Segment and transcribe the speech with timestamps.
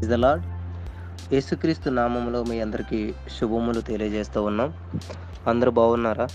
[0.00, 0.42] Is the lord
[1.34, 2.98] యేసుక్రీస్తు నామంలో మీ అందరికీ
[3.36, 4.74] శుభములు తెలియజేస్తూ ఉన్నాం.
[5.46, 6.26] అందరూ బాగున్నారా?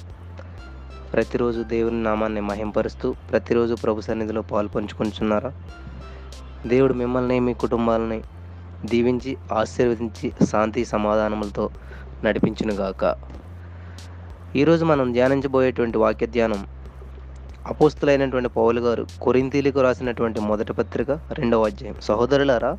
[1.13, 5.52] ప్రతిరోజు దేవుని నామాన్ని మహింపరుస్తూ ప్రతిరోజు ప్రభు సన్నిధిలో పాలు పంచుకుంటున్నారా?
[6.68, 8.20] దేవుడు మిమ్మల్ని మీ కుటుంబాలని
[8.86, 11.70] దీవించి ఆశీర్వదించి శాంతి సమాధానములతో
[12.25, 13.16] నడిపించునుగాక
[14.55, 16.68] ఈరోజు మనం ధ్యానించబోయేటువంటి వాక్య ధ్యానం
[17.68, 21.98] అపోస్తులైనటువంటి పౌలు గారు కొరింతీలకు రాసినటువంటి మొదటి పత్రిక రెండవ అధ్యాయం.
[22.02, 22.77] సహోదరులారా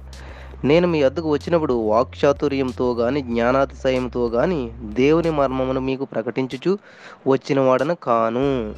[0.65, 6.79] నేను మీ అద్దకు వచ్చినప్పుడు వాక్చాతుర్యంతో గాని జ్ఞానాతిశయంతో గాని దేవుని మర్మమును మీకు ప్రకటించుచు
[7.27, 8.75] వచ్చిన వాడను కాను.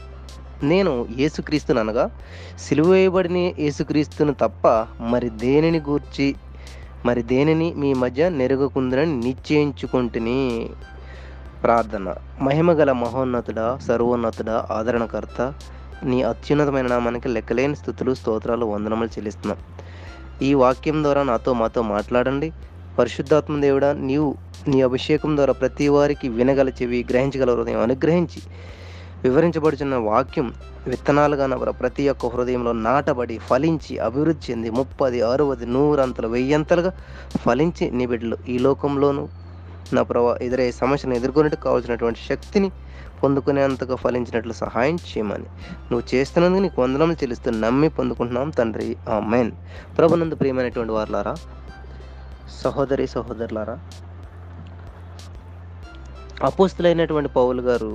[0.63, 2.11] నేను యేసుక్రీస్తును అనగా
[2.59, 4.69] సిలువేయబడిన యేసుక్రీస్తును తప్ప
[5.01, 6.35] మరి దేనిని గూర్చి
[7.07, 10.71] మరి దేనిని మీ మధ్య నెరగకుందని నిశ్చయించుకుంటుని?
[11.63, 12.15] ప్రార్థన.
[12.41, 15.55] మహిమగల మహోన్నతుడ సర్వోన్నతుడ ఆదరణకర్త
[16.03, 19.59] నీ అత్యున్నతమైన నామానికి లెక్కలేని స్థుతులు స్తోత్రాలు వందనములు చెల్లిస్తున్నాం.
[20.43, 22.49] ఈ వాక్యం ద్వారా నాతో మాతో మాట్లాడండి.
[22.99, 24.29] పరిశుద్ధాత్మ దేవుడా నీవు
[24.69, 28.41] నీ అభిషేకం ద్వారా ప్రతి వారికి వినగల చెవి గ్రహించగల హృదయం అనుగ్రహించి
[29.25, 30.49] వివరించబడుచున్న వాక్యం
[30.87, 36.93] విత్తనాలుగా నవర ప్రతి ఒక్క హృదయంలో నాటబడి ఫలించి అభివృద్ధి చెంది ముప్పది అరవది నూరంతలు వెయ్యంతలుగా
[37.45, 39.25] ఫలించి నీ బిడ్డలు ఈ లోకంలోనూ
[39.95, 42.69] నా ప్రభా ఎదురయ్యే సమస్యను ఎదుర్కొనేట్టు కావాల్సినటువంటి శక్తిని
[43.27, 45.49] పొందుకునేంతగా ఫలించినట్లు సహాయం చేయమని.
[45.91, 48.89] నువ్వు చేస్తున్నందుకు నీకు వందనములు చెల్లిస్తూ నమ్మి పొందుకుంటున్నాం తండ్రి.
[49.13, 49.53] ఆ మెయిన్
[49.99, 51.35] ప్రభునందు ప్రియమైనటువంటి వారులారా
[52.63, 53.77] సహోదరి సహోదరులారా
[56.49, 57.93] అపోస్తులైనటువంటి పౌలు గారు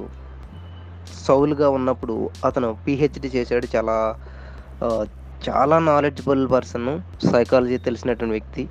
[1.26, 2.16] సౌలుగా ఉన్నప్పుడు
[2.48, 3.68] అతను పిహెచ్డి చేశాడు.
[3.76, 3.98] చాలా
[5.42, 6.90] చాలా నాలెడ్జబుల్ పర్సన్
[7.32, 8.64] సైకాలజీ తెలిసినటువంటి వ్యక్తి.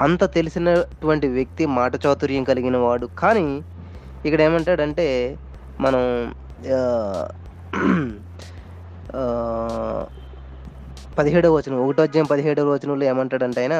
[0.00, 3.06] అంత తెలిసినటువంటి వ్యక్తి మాట చాతుర్యం కలిగిన వాడు.
[3.22, 3.46] కానీ
[4.24, 5.06] ఇక్కడ ఏమంటాడంటే
[5.80, 6.02] మనం
[11.18, 13.76] పదిహేడవ వచనం ఒకటో అధ్యాయం పదిహేడవ వచనంలో ఏమంటాడంటే ఆయన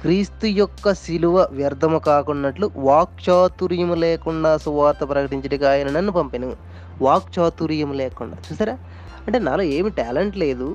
[0.00, 6.48] క్రీస్తు యొక్క శిలువ వ్యర్థము కాకున్నట్లు వాక్చాతుర్యం లేకుండా సువార్త ప్రకటించడానికి ఆయన నన్ను పంపాను.
[7.02, 8.36] వాక్చాతుర్యం లేకుండా.
[8.46, 8.74] చూసారా?
[9.26, 10.68] అంటే నాలో ఏమి టాలెంట్ లేదు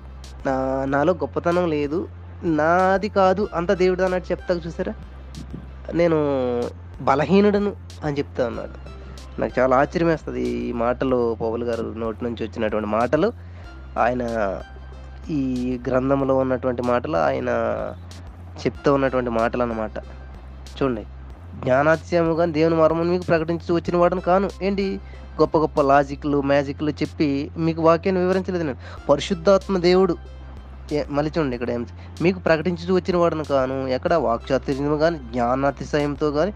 [0.45, 1.99] నా నాలో గొప్పతనం లేదు
[2.43, 4.93] నాది కాదు అంత దేవుడు అన్నట్టు చెప్తా చూసారా?
[5.93, 6.17] నేను
[7.01, 7.71] బలహీనుడను
[8.03, 8.77] అని చెప్తా ఉన్నాడు
[9.39, 11.37] నాకు చాలా ఆశ్చర్యం వేస్తుంది ఈ మాటలు.
[11.41, 13.33] పవల్ గారు నోటి నుంచి వచ్చినటువంటి మాటలు.
[13.97, 14.21] ఆయన
[15.29, 17.49] ఈ గ్రంథంలో ఉన్నటువంటి మాటలు ఆయన
[18.65, 19.91] చెప్తూ ఉన్నటువంటి మాటలు అన్నమాట
[20.81, 21.05] చూడండి.
[21.55, 24.49] జ్ఞానాత్యముగా దేవుని మర్మం మీకు ప్రకటించి వచ్చిన వాడని కాను.
[24.61, 24.99] ఏంటి?
[25.41, 28.77] గొప్ప గొప్ప లాజిక్లు మ్యాజిక్లు చెప్పి మీకు వాక్యాన్ని వివరించలేదు నేను
[29.09, 30.17] పరిశుద్ధాత్మ దేవుడు
[31.15, 31.83] మళ్ళీ చూడండి ఇక్కడ ఏం
[32.21, 36.51] మీకు ప్రకటించి వచ్చిన వాడిని కాను ఎక్కడ వాక్చాతుర్యము కానీ జ్ఞానాతిశయంతో కానీ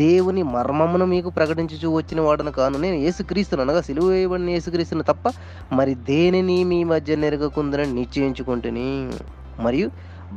[0.00, 5.26] దేవుని మర్మమును మీకు ప్రకటించుచూ వచ్చిన వాడిని కాను నేను ఏసుక్రీస్తును అనగా సిలువ వేయబడిన యేసుక్రీస్తును తప్ప
[5.72, 8.88] మరి దేనిని మీ మధ్య నెరగకుందని నిశ్చయించుకుంటుని?
[9.58, 9.88] మరియు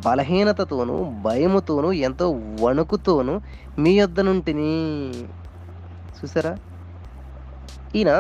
[0.06, 0.96] బలహీనతతోనూ
[1.28, 2.26] భయముతోనూ ఎంతో
[2.64, 3.36] వణుకుతోనూ
[3.78, 4.72] మీ యొద్ద నుంటిని
[6.18, 6.54] చూసారా?
[7.96, 8.12] ఈయన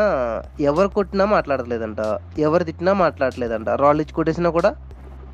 [0.70, 2.02] ఎవరు కొట్టినా మాట్లాడలేదంట
[2.46, 4.72] ఎవరు తిట్టినా మాట్లాడలేదంట రాళ్ళు ఇచ్చి కొట్టేసినా కూడా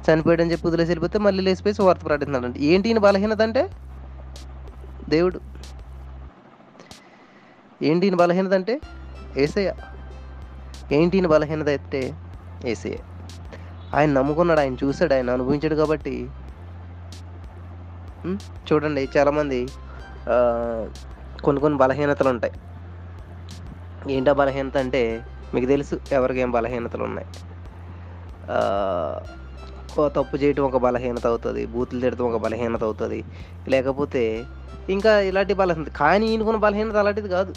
[0.06, 3.69] చనిపోయాడని చెప్పి వదిలేసి వెళ్ళిపోతే మళ్ళీ లేచిపోయి సువార్త ప్రకటిస్తున్నాడంట ఏంటి ఈయన బలహీనత అంటే?
[5.09, 5.39] దేవుడు.
[7.84, 8.81] ఏంటి ఈయన బలహీనత అంటే?
[9.38, 9.73] ఏసయ్య.
[10.91, 12.13] ఏంటి ఈయన బలహీనత అయితే?
[12.66, 12.97] ఏసయ్య.
[13.94, 16.13] ఆయన నమ్ముకున్నాడు ఆయన చూశాడు ఆయన అనుభవించాడు కాబట్టి.
[18.68, 19.59] చూడండి చాలామంది
[21.44, 22.53] కొన్ని కొన్ని బలహీనతలు ఉంటాయి.
[24.13, 25.01] ఏంటో బలహీనత అంటే?
[25.53, 27.28] మీకు తెలుసు ఎవరికి ఏం బలహీనతలు ఉన్నాయి?
[30.00, 33.24] తప్పు చేయటం ఒక బలహీనత అవుతుంది బూతులు తిడటం ఒక బలహీనత అవుతుంది.
[33.68, 34.44] లేకపోతే
[34.90, 37.53] ఇంకా ఇలాంటి బలహీనత కానీ ఈయనకున్న బలహీనత అలాంటిది కాదు.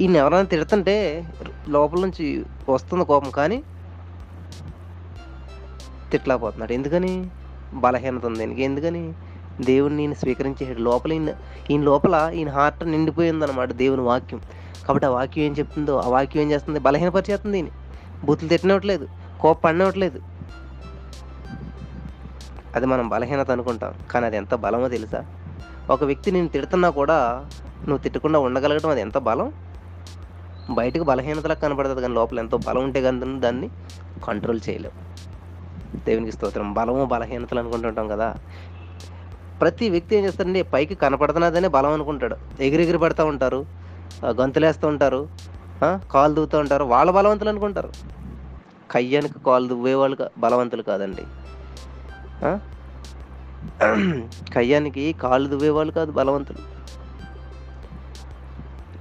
[0.00, 1.24] ఈయన ఎవరైనా తిడుతుంటే
[1.68, 3.62] లోపల నుంచి వస్తుంది కోపం కానీ
[6.10, 6.72] తిట్టలేకపోతున్నాడు.
[6.72, 7.30] ఎందుకని?
[7.74, 9.12] బలహీనత ఉంది ఈయనకి ఎందుకని?
[9.60, 11.28] దేవుడిని ఈయన స్వీకరించేసాడు లోపల ఈయన
[11.70, 14.40] ఈయన లోపల ఈయన హార్ట్ నిండిపోయింది అనమాట దేవుని వాక్యం.
[14.86, 16.78] కాబట్టి ఆ వాక్యం ఏం చెప్తుందో ఆ వాక్యం ఏం చేస్తుంది?
[16.78, 17.68] బలహీనపరిచేస్తుంది ఈయన.
[18.24, 19.08] బూతులు తిట్టనివ్వట్లేదు
[19.40, 20.20] కోపడినట్లేదు
[22.76, 23.92] అది మనం బలహీనత అనుకుంటాం.
[24.10, 25.20] కానీ అది ఎంత బలమో తెలుసా?
[25.90, 27.18] ఒక వ్యక్తి నేను తిడుతున్నా కూడా
[27.88, 29.48] నువ్వు తిట్టకుండా ఉండగలగడం అది ఎంత బలం?
[30.70, 33.68] బయటకు బలహీనతలా కనపడుతుంది కానీ లోపల ఎంతో బలం ఉంటే కానీ దాన్ని
[34.24, 34.96] కంట్రోల్ చేయలేవు
[36.06, 36.68] దేవునికి స్తోత్రం.
[36.74, 38.28] బలము బలహీనతలు అనుకుంటుంటాం కదా.
[39.60, 42.36] ప్రతి వ్యక్తి ఏం చేస్తాడంటే పైకి కనపడుతున్నదనే బలం అనుకుంటాడు.
[42.60, 45.20] ఎగిరెగిరి పడుతూ ఉంటారు గొంతులేస్తూ గంతులేస్తూ ఉంటారు
[46.12, 46.84] కాలు దూతూ ఉంటారు.
[46.92, 47.90] వాళ్ళ బలవంతులు అనుకుంటారు.
[48.90, 51.24] కయ్యానికి కాలు దువ్వే వాళ్ళు బలవంతులు కాదండి.
[54.54, 56.62] కయ్యానికి కాళ్ళు దువ్వేవాళ్ళు కాదు బలవంతులు.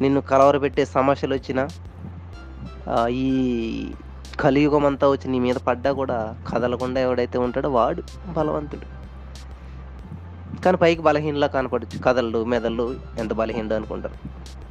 [0.01, 1.67] నిన్ను కలవరపెట్టే సమస్యలు వచ్చినా
[3.09, 3.27] ఈ
[4.39, 6.17] కలియుగం అంతా వచ్చి నీ మీద పడ్డా కూడా
[6.49, 8.03] కదలకుండా ఎవడైతే ఉంటాడో వాడు
[8.37, 8.99] బలవంతుడు.
[10.61, 11.97] కానీ పైకి బలహీనలా కనపడచ్చు.
[12.03, 12.85] కథలు మెదళ్ళు
[13.19, 14.15] ఎంత బలహీనలు అనుకుంటారు.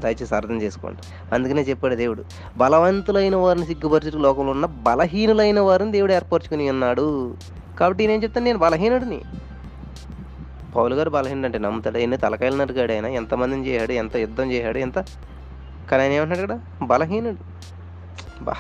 [0.01, 1.01] దయచేసి అర్థం చేసుకోండి.
[1.35, 2.25] అందుకనే చెప్పాడు దేవుడు
[2.57, 7.37] బలవంతులైన వారిని సిగ్గుపరచుకు లోకంలో ఉన్న బలహీనులైన వారిని దేవుడు ఏర్పరచుకుని ఉన్నాడు.
[7.79, 9.21] కాబట్టి నేను చెప్తాను నేను బలహీనుడిని.
[10.77, 11.99] పౌలు గారు బలహీనుడు అంటే నమ్ముతాడు.
[11.99, 13.07] ఎన్ని తలకాయలు నరికాడు ఆయన.
[13.07, 14.95] ఎంతమందిని చేశాడు ఎంత యుద్ధం చేశాడు ఎంత
[15.91, 17.37] కానీ ఆయన ఏమంటున్నాడు కదా బలహీనుడు.
[18.45, 18.55] బా.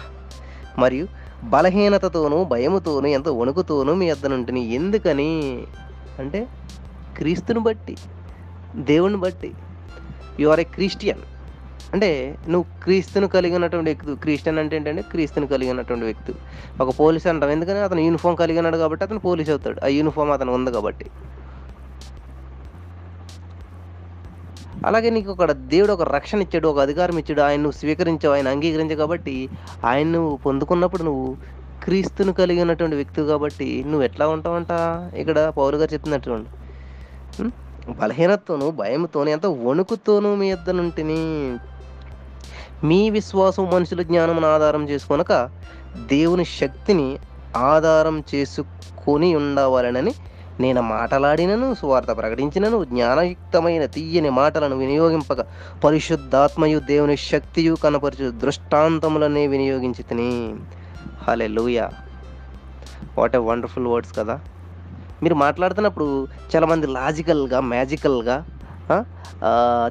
[0.78, 1.08] మరియు
[1.44, 5.64] బలహీనతతోనూ భయముతోనూ ఎంత వణుకుతోనూ మీ వద్దనుంటుని ఎందుకని?
[6.18, 6.48] అంటే
[7.16, 7.96] క్రీస్తుని బట్టి
[8.76, 9.52] దేవుని బట్టి.
[10.40, 11.38] You are a Christian.
[11.94, 16.35] అంటే నువ్వు క్రీస్తుని కలిగి ఉన్నటువంటి వ్యక్తి క్రిస్టియన్ అంటే ఏంటంటే క్రీస్తుని కలిగి ఉన్నటువంటి వ్యక్తి.
[16.81, 17.50] ఒక పోలీస్ అంటాం.
[17.50, 17.79] ఎందుకని?
[17.79, 19.81] అతను యూనిఫామ్ కలిగి ఉన్నాడు కాబట్టి అతను పోలీస్ అవుతాడు.
[19.85, 21.06] ఆ యూనిఫామ్ అతను ఉంది కాబట్టి.
[24.87, 27.40] అలాగే నీకు ఒక దేవుడు ఒక రక్షణ ఇచ్చాడు ఒక అధికారం ఇచ్చాడు.
[27.40, 29.49] ఆయన నువ్వు స్వీకరించావు ఆయన అంగీకరించావు కాబట్టి
[29.85, 31.37] ఆయన నువ్వు పొందుకున్నప్పుడు నువ్వు
[31.85, 34.73] క్రీస్తుని కలిగి ఉన్నటువంటి వ్యక్తి కాబట్టి నువ్వు ఎట్లా ఉంటావంట?
[35.14, 36.49] ఇక్కడ పౌరు గారు చెప్తున్నటువంటి
[37.43, 37.52] ఉం?
[38.00, 41.20] బలహీనతతోనూ భయంతోనూ ఎంత వణుకుతోనూ మీ ఇద్దరుంటిని
[42.84, 45.50] మీ విశ్వాసం మనుషుల జ్ఞానం ఆధారం చేసుకొనక
[45.96, 47.19] దేవుని శక్తిని
[47.56, 50.14] ఆధారం చేసుకొని ఉండవాలనని
[50.60, 55.46] నేను మాటలాడినను సువార్త ప్రకటించినను జ్ఞానయుక్తమైన తీయని మాటలను వినియోగింపక
[55.84, 60.56] పరిశుద్ధాత్మయు దేవుని శక్తియు కనపరచు దృష్టాంతములనే వినియోగించి తిని.
[61.28, 61.90] హలే లూయా
[63.19, 64.40] వాట్ ఏ వండర్ఫుల్ వర్డ్స్ కదా.
[65.22, 68.44] మీరు మాట్లాడుతున్నప్పుడు చాలామంది లాజికల్గా మ్యాజికల్గా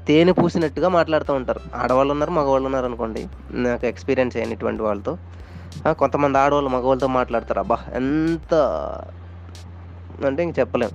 [0.08, 1.60] తేనె పూసినట్టుగా మాట్లాడుతూ ఉంటారు.
[1.76, 3.28] ఆడవాళ్ళు ఉన్నారు మగవాళ్ళు ఉన్నారు అనుకోండి.
[3.66, 5.18] నాకు ఎక్స్పీరియన్స్ అయినటువంటి వాళ్ళతో.
[6.00, 7.60] కొంతమంది ఆడవాళ్ళు మగవాళ్ళతో మాట్లాడతారు.
[7.60, 8.54] అబ్బా ఎంత
[10.26, 10.94] అంటే ఇంక చెప్పలేం.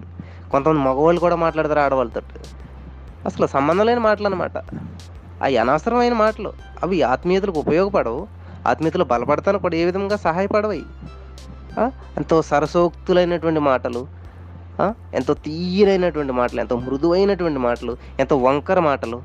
[0.51, 2.21] కొంతమంది మగవాళ్ళు కూడా మాట్లాడతారు ఆడవాళ్ళతో.
[3.27, 4.59] అసలు సంబంధం లేని మాటలు అనమాట
[5.43, 6.51] అవి అనవసరమైన మాటలు.
[6.83, 8.27] అవి ఆత్మీయతలకు ఉపయోగపడవు.
[8.69, 10.73] ఆత్మీయతలు బలపడతాను కూడా ఏ విధంగా సహాయపడవు
[12.19, 14.03] ఎంతో సరసోక్తులైనటువంటి మాటలు.
[15.19, 17.93] ఎంతో తీయనైనటువంటి మాటలు ఎంతో మృదువైనటువంటి మాటలు
[18.23, 19.19] ఎంతో వంకర మాటలు.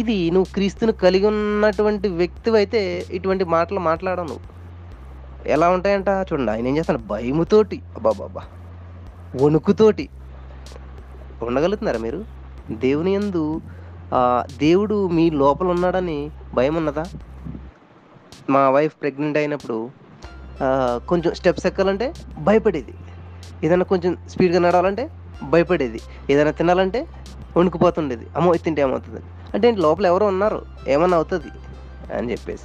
[0.00, 2.82] ఇది నువ్వు క్రీస్తుని కలిగి ఉన్నటువంటి వ్యక్తి అయితే
[3.18, 4.44] ఇటువంటి మాటలు మాట్లాడవు నువ్వు.
[5.54, 6.10] ఎలా ఉంటాయంట?
[6.28, 8.42] చూడండి ఆయన ఏం చేస్తాను భయముతోటి అబ్బాబాబా
[9.42, 10.06] వణుకుతోటి.
[11.46, 12.20] ఉండగలుగుతున్నారా మీరు?
[12.84, 13.44] దేవుని యందు
[14.58, 16.18] దేవుడు మీ లోపల ఉన్నాడని
[16.54, 17.04] భయం ఉన్నదా?
[18.54, 19.78] మా వైఫ్ ప్రెగ్నెంట్ అయినప్పుడు
[21.10, 22.06] కొంచెం స్టెప్స్ ఎక్కాలంటే
[22.46, 22.94] భయపడేది.
[23.64, 25.10] ఏదైనా కొంచెం స్పీడ్గా నడవాలంటే
[25.42, 26.00] భయపడేది.
[26.30, 27.06] ఏదైనా తినాలంటే
[27.56, 28.26] వణుకుపోతుండేది.
[28.36, 29.20] అమ్మో తింటే ఏమవుతుంది?
[29.54, 31.50] అంటే లోపల ఎవరో ఉన్నారు ఏమన్నా అవుతుంది?
[32.14, 32.64] అని చెప్పేసి.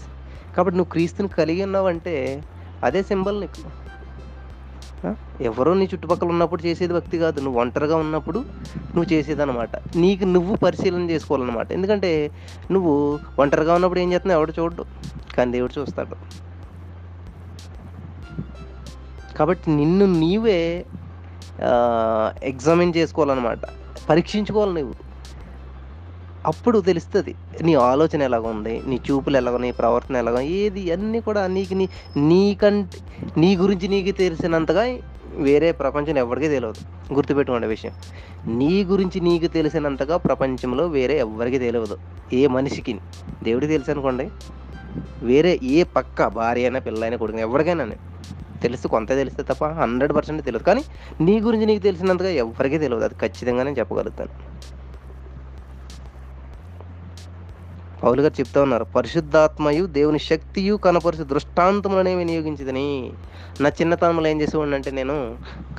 [0.56, 2.44] కాబట్టి నువ్వు క్రీస్తుని కలిగి ఉన్నావంటే
[2.84, 3.84] అదే సింబల్ నీకు.
[5.44, 7.40] ఎవరో నీ చుట్టుపక్కల ఉన్నప్పుడు చేసేది భక్తి కాదు.
[7.40, 8.40] నువ్వు ఒంటరిగా ఉన్నప్పుడు
[8.80, 11.72] నువ్వు చేసేది అనమాట నీకు నువ్వు పరిశీలన చేసుకోవాలన్నమాట.
[11.72, 12.32] ఎందుకంటే
[12.72, 14.40] నువ్వు ఒంటరిగా ఉన్నప్పుడు ఏం చేస్తున్నావు?
[14.42, 14.86] ఎవడు చూడడు.
[15.38, 16.16] కానీ దేవుడు చూస్తాడు.
[19.38, 20.86] కాబట్టి నిన్ను నీవే
[22.44, 23.60] ఎగ్జామిన్ చేసుకోవాలన్నమాట.
[24.10, 24.94] పరీక్షించుకోవాలి నువ్వు.
[26.46, 31.48] అప్పుడు తెలుస్తుంది నీ ఆలోచన ఎలాగ ఉంది నీ చూపులు ఎలాగ నీ ప్రవర్తన ఎలాగ ఏది అన్నీ కూడా
[31.48, 32.98] నీకు నీ నీకంటే
[33.38, 34.98] నీ గురించి నీకు తెలిసినంతగా
[35.36, 37.14] వేరే ప్రపంచం ఎవరికీ తెలియదు.
[37.14, 37.92] గుర్తుపెట్టుకోండి విషయం.
[38.58, 41.98] నీ గురించి నీకు తెలిసినంతగా ప్రపంచంలో వేరే ఎవరికి తెలియదు.
[42.34, 43.00] ఏ మనిషికి?
[43.44, 44.30] దేవుడికి తెలుసు అనుకోండి.
[45.24, 47.92] వేరే ఏ పక్క భార్య అయినా పిల్ల అయినా కొడుకు ఎవరికైనా
[48.66, 50.66] తెలుసు కొంత తెలిస్తే తప్ప హండ్రెడ్ పర్సెంట్ తెలియదు.
[50.70, 50.84] కానీ
[51.28, 53.06] నీ గురించి నీకు తెలిసినంతగా ఎవరికీ తెలియదు.
[53.10, 54.34] అది ఖచ్చితంగా నేను చెప్పగలుగుతాను.
[58.04, 62.88] పౌలు గారు చెప్తా ఉన్నారు పరిశుద్ధాత్మయు దేవుని శక్తియు కనపరుచు దృష్టాంతములనే వినియోగించదని
[63.64, 65.16] నా చిన్నతనంలో ఏం చేసేవాడిని అంటే నేను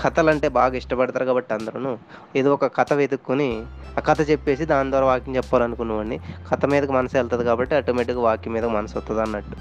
[0.03, 1.93] కథలంటే బాగా ఇష్టపడతారు కాబట్టి అందరూ
[2.41, 3.51] ఏదో ఒక కథ వెతుక్కొని
[3.99, 6.19] ఆ కథ చెప్పేసి దాని ద్వారా వాక్యం చెప్పాలనుకునేవాడిని.
[6.51, 9.57] కథ మీదకి మనసు వెళ్తుంది కాబట్టి ఆటోమేటిక్గా వాక్యం మీద మనసు వస్తుంది అన్నట్టు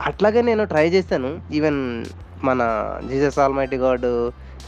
[0.00, 1.30] అట్లాగే నేను ట్రై చేశాను.
[1.52, 1.80] ఈవెన్
[2.44, 2.60] మన
[3.08, 4.06] జీసస్ ఆల్మైటీ గాడ్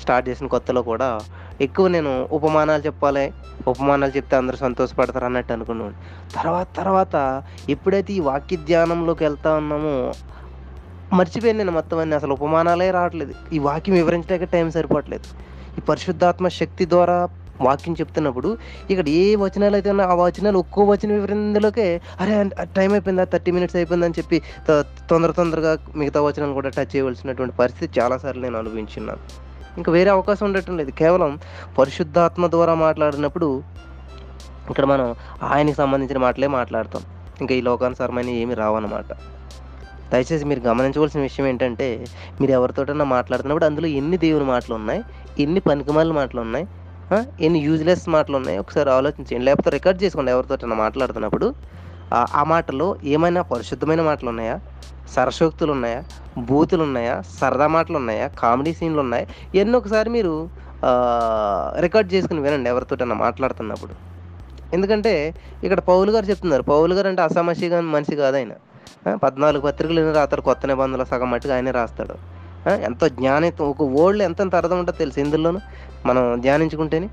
[0.00, 1.08] స్టార్ట్ చేసిన కొత్తలో కూడా
[1.60, 3.24] ఎక్కువ నేను ఉపమానాలు చెప్పాలి
[3.68, 5.94] ఉపమానాలు చెప్తే అందరూ సంతోషపడతారు అన్నట్టు అనుకున్నాను.
[6.34, 7.16] తర్వాత తర్వాత
[7.68, 9.94] ఎప్పుడైతే ఈ వాక్య ధ్యానంలోకి వెళ్తా ఉన్నామో
[11.12, 12.14] మర్చిపోయాను నేను మొత్తం అన్ని.
[12.14, 13.34] అసలు ఉపమానాలే రావట్లేదు.
[13.52, 15.26] ఈ వాక్యం వివరించడానికి టైం సరిపోవట్లేదు.
[15.78, 17.18] ఈ పరిశుద్ధాత్మ శక్తి ద్వారా
[17.66, 18.50] వాక్యం చెప్తున్నప్పుడు
[18.92, 21.86] ఇక్కడ ఏ వచనాలు అయితే ఉన్నాయో ఆ వచనాలు ఒక్కో వచనం వివరిందులోకే
[22.22, 22.34] అరే
[22.78, 24.38] టైం అయిపోయిందా థర్టీ మినిట్స్ అయిపోయిందని చెప్పి
[25.10, 29.22] తొందర తొందరగా మిగతా వచనాలు కూడా టచ్ చేయవలసినటువంటి పరిస్థితి చాలాసార్లు నేను అనుభవించున్నాను.
[29.80, 30.92] ఇంకా వేరే అవకాశం ఉండటం లేదు.
[31.02, 31.30] కేవలం
[31.78, 33.48] పరిశుద్ధాత్మ ద్వారా మాట్లాడినప్పుడు
[34.70, 35.06] ఇక్కడ మనం
[35.52, 37.02] ఆయనకి సంబంధించిన మాటలే మాట్లాడతాం.
[37.42, 39.12] ఇంకా ఈ లోకానుసారమైన ఏమి రావన్నమాట.
[40.12, 41.86] దయచేసి మీరు గమనించవలసిన విషయం ఏంటంటే
[42.40, 45.00] మీరు ఎవరితోటన్నా మాట్లాడుతున్నప్పుడు అందులో ఎన్ని దేవుని మాటలు ఉన్నాయి
[45.44, 46.66] ఎన్ని పనికిమాల మాటలు ఉన్నాయి
[47.40, 51.54] ఎన్ని యూజ్లెస్ మాటలు ఉన్నాయి ఒకసారి ఆలోచించండి లేకపోతే రికార్డ్ చేసుకోండి ఎవరితో మాట్లాడుతున్నప్పుడు.
[52.14, 54.60] ఆ- మాటలో ఏమైనా పరిశుద్ధమైన మాటలు ఉన్నాయా?
[55.10, 56.04] సరసోక్తులు ఉన్నాయా?
[56.38, 57.22] బూతులు ఉన్నాయా?
[57.40, 58.28] సరదా మాటలు ఉన్నాయా?
[58.28, 59.26] కామెడీ సీన్లు ఉన్నాయా?
[59.54, 60.48] ఎన్నో ఒకసారి మీరు
[61.80, 63.92] రికార్డ్ చేసుకుని వినండి ఎవరితోటన్నా మాట్లాడుతున్నప్పుడు.
[64.74, 66.62] ఎందుకంటే ఇక్కడ పౌలు గారు చెప్తున్నారు.
[66.62, 68.50] పౌలు గారు అంటే అసమస్యగా మనిషి కాదు ఆయన.
[69.14, 72.14] పద్నాలుగు పత్రికలు ఎన్ని రాస్తాడు కొత్త నిబంధనలు సగం మట్టుగా ఆయనే రాస్తాడు.
[72.68, 75.60] ఎంతో జ్ఞానం ఒక ఓల్డ్ ఎంత అర్థం ఉంటుందో తెలుసు ఇందులోనూ?
[76.06, 77.08] మనం ధ్యానించుకుంటేనే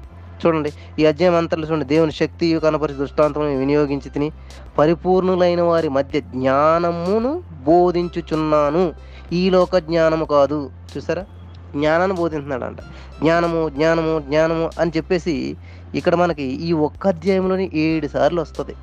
[0.45, 4.31] చూడండి ఈ అధ్యాయం అంతర్లు చూడండి దేవుని శక్తి కనపరిచి దృష్టాంతం వినియోగించి తిని
[4.77, 8.93] పరిపూర్ణులైన వారి మధ్య జ్ఞానమును బోధించుచున్నాను.
[9.33, 10.71] ఈ లోక జ్ఞానము కాదు.
[10.97, 11.25] చూసారా?
[11.71, 12.81] జ్ఞానాన్ని బోధించున్నాడంట
[13.19, 15.57] జ్ఞానము జ్ఞానము జ్ఞానము అని చెప్పేసి
[15.95, 18.75] ఇక్కడ మనకి ఈ ఒక్క అధ్యాయంలోని ఏడు సార్లు వస్తుంది.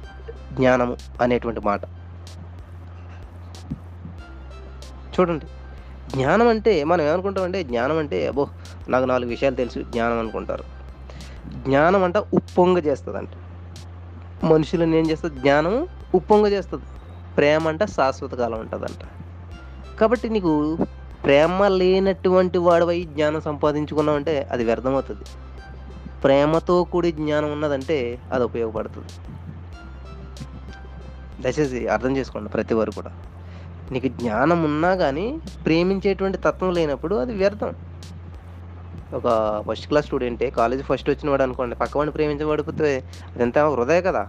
[0.52, 1.80] జ్ఞానము అనేటువంటి మాట.
[5.20, 5.46] చూడండి.
[6.10, 8.48] జ్ఞానం అంటే మనం ఏమనుకుంటామంటే జ్ఞానం అంటే అబ్బో
[8.88, 10.64] నాకు నాలుగు విషయాలు తెలుసు జ్ఞానం అనుకుంటారు.
[11.64, 13.28] జ్ఞానం అంట ఉప్పొంగ చేస్తుంది అంట
[14.44, 15.40] మనుషులను ఏం చేస్తుంది?
[15.40, 16.84] జ్ఞానం ఉప్పొంగ చేస్తుంది.
[17.36, 19.02] ప్రేమ అంట శాశ్వత కాలం ఉంటుందంట.
[19.98, 20.78] కాబట్టి నీకు
[21.24, 25.24] ప్రేమ లేనటువంటి వాడివై జ్ఞానం సంపాదించుకున్నావు అంటే అది వ్యర్థమవుతుంది.
[26.24, 29.12] ప్రేమతో కూడి జ్ఞానం ఉన్నదంటే అది ఉపయోగపడుతుంది.
[31.42, 33.10] దయచేసి అర్థం చేసుకోండి ప్రతి వారు కూడా.
[33.94, 35.26] నీకు జ్ఞానం ఉన్నా కానీ
[35.66, 37.72] ప్రేమించేటువంటి తత్వం లేనప్పుడు అది వ్యర్థం.
[39.18, 39.26] ఒక
[39.66, 42.90] ఫస్ట్ క్లాస్ స్టూడెంటే కాలేజ్ ఫస్ట్ వచ్చిన వాడు అనుకోండి పక్కవాడిని ప్రేమించబడిపోతే
[43.34, 44.22] అదంతా హృదయ కదా.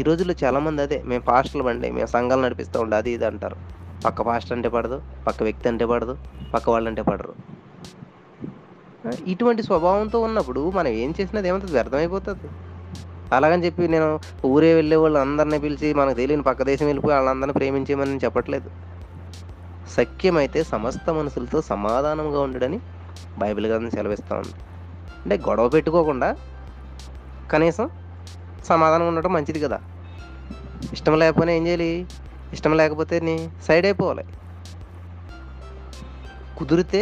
[0.00, 3.56] ఈ రోజుల్లో చాలామంది అదే మేము పాస్టర్లు బండి మేము సంఘాలు నడిపిస్తూ ఉండే అది ఇది అంటారు.
[4.06, 6.14] పక్క పాస్టర్ అంటే పడదు పక్క వ్యక్తి అంటే పడదు
[6.54, 7.34] పక్క వాళ్ళంటే పడరు.
[9.32, 12.48] ఇటువంటి స్వభావంతో ఉన్నప్పుడు మనం ఏం చేసినది ఏమంటుంది వ్యర్థమైపోతుంది.
[13.32, 14.08] అలాగని చెప్పి నేను
[14.44, 18.68] ఊరే వెళ్ళే వాళ్ళు అందరిని పిలిచి మనకు తెలియని పక్క దేశం వెళ్ళిపోయి వాళ్ళందరినీ ప్రేమించేమని నేను చెప్పట్లేదు.
[19.88, 22.78] సఖ్యమైతే సమస్త మనుషులతో సమాధానంగా ఉండడని
[23.38, 24.54] బైబిల్ గ్రంథం సెలవిస్తూ ఉంది.
[25.24, 26.28] అంటే గొడవ పెట్టుకోకుండా
[27.50, 27.86] కనీసం
[28.64, 29.78] సమాధానం ఉండటం మంచిది కదా.
[30.92, 31.90] ఇష్టం లేకపోయినా ఏం చేయాలి?
[32.52, 33.34] ఇష్టం లేకపోతే నీ
[33.66, 34.24] సైడ్ అయిపోవాలి.
[36.56, 37.00] కుదిరితే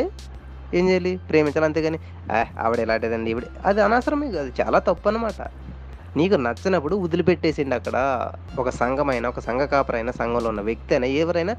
[0.72, 1.16] ఏం చేయాలి?
[1.28, 1.98] ప్రేమించాలి అంతేగాని
[2.32, 5.40] "ఆ, ఆవిడ ఇలాంటిదండి ఇవిడ అది అనవసరమే కాదు చాలా తప్పు అనమాట
[6.16, 7.96] నీకు నచ్చినప్పుడు వదిలిపెట్టేసిండి అక్కడ.
[8.58, 11.54] ఒక సంఘమైనా ఒక సంఘ కాపరైనా సంఘంలో ఉన్న వ్యక్తి అయినా ఎవరైనా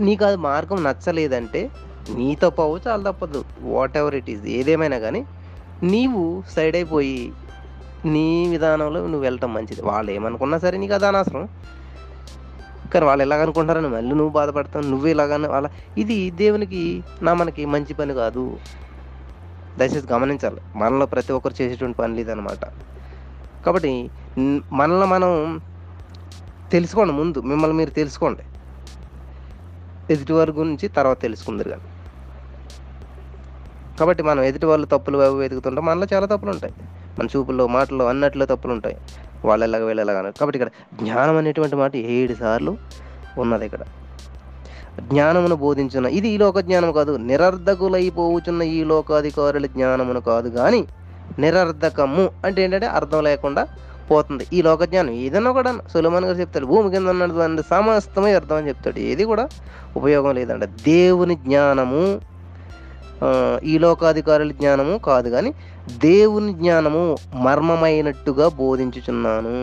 [0.00, 1.70] నీకు అది మార్గం నచ్చలేదంటే
[2.14, 3.44] నీ తప్పవు చాలా తప్పదు.
[3.60, 5.24] వాట్ ఎవర్ ఇట్ ఈస్ ఏదేమైనా కానీ
[5.82, 7.32] నీవు సైడ్ అయిపోయి
[8.04, 9.82] నీ విధానంలో నువ్వు వెళ్ళటం మంచిది.
[9.82, 11.48] వాళ్ళు ఏమనుకున్నా సరే నీకు అది అనవసరం.
[12.94, 16.82] కానీ వాళ్ళు ఎలాగనుకుంటారని మళ్ళీ నువ్వు బాధపడతావు నువ్వు ఇలాగని వాళ్ళ ఇది దేవునికి
[17.22, 18.56] నా మనకి మంచి పని కాదు.
[19.78, 20.60] దయచేసి గమనించాలి.
[20.76, 22.64] మనలో ప్రతి ఒక్కరు చేసేటువంటి పని ఇదనమాట
[23.66, 23.92] కాబట్టి
[24.72, 25.60] మనల్ని మనం
[26.72, 27.38] తెలుసుకోండి ముందు.
[27.50, 28.42] మిమ్మల్ని మీరు తెలుసుకోండి.
[30.14, 31.86] ఎదుటి వారి గురించి తర్వాత తెలుసుకుందరు కానీ.
[34.00, 36.74] కాబట్టి మనం ఎదుటి వాళ్ళు తప్పులు అవి వెతుకుతుంటాం మనలో చాలా తప్పులు ఉంటాయి.
[37.18, 38.96] మన చూపుల్లో మాటల్లో అన్నట్లో తప్పులు ఉంటాయి.
[39.44, 40.70] వాళ్ళు ఎలాగ వెళ్ళేలాగా కాబట్టి ఇక్కడ
[41.02, 42.72] జ్ఞానం అనేటువంటి మాట ఏడు సార్లు
[43.38, 43.82] ఉన్నది ఇక్కడ.
[45.00, 47.12] జ్ఞానమును బోధించున్న ఇది ఈ లోక జ్ఞానం కాదు.
[47.30, 50.80] నిరర్ధకులైపోవుచున్న ఈ లోకాధికారుల జ్ఞానమును కాదు కానీ
[51.38, 53.66] నిరర్ధకము అంటే ఏంటంటే అర్థం లేకుండా
[54.10, 54.46] పోతుంది.
[54.52, 58.98] ఈ లోక జ్ఞానం ఏదన్నా కూడా సులమాన్ గారు చెప్తాడు భూమి కింద ఉన్నటువంటి సమస్తమే అర్థం అని చెప్తాడు.
[58.98, 59.48] ఏది కూడా
[59.96, 60.64] ఉపయోగం లేదంట.
[60.64, 62.20] దేవుని జ్ఞానము
[63.64, 65.54] ఈ లోకాధికారుల జ్ఞానము కాదు కానీ
[65.98, 69.56] దేవుని జ్ఞానము మర్మమైనట్టుగా బోధించుచున్నాను.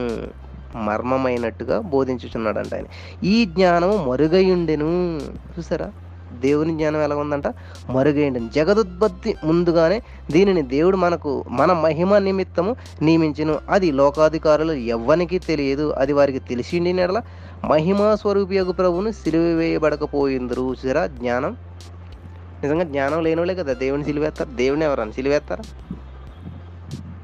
[0.77, 2.85] మర్మమైనట్టుగా బోధించుచున్నాడంట ఆయన.
[3.23, 5.19] ఈ జ్ఞానము మరుగయుండెను.
[5.59, 5.91] చూసారా?
[6.41, 7.43] దేవుని జ్ఞానం ఎలా ఉందంట
[7.89, 13.59] మరుగైండెను జగదుత్పత్తి ముందుగానే దీనిని దేవుడు మనకు మన మహిమ నిమిత్తము నియమించను.
[13.69, 15.91] అది లోకాధికారులు ఎవ్వనికి తెలియదు.
[15.91, 17.21] అది వారికి తెలిసిండి నెడల
[17.67, 21.05] మహిమా స్వరూపియగు ప్రభువును సిలువ వేయబడకపోయిందరు చూసారా?
[21.05, 21.57] జ్ఞానం.
[22.63, 23.73] నిజంగా జ్ఞానం లేనివాళ్ళే కదా.
[23.73, 25.63] దేవుని సిలివేస్తారు దేవుని ఎవరన్నా సిలివేస్తారా